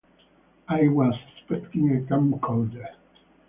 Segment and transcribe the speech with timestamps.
[0.67, 2.89] I was expecting a camcorder.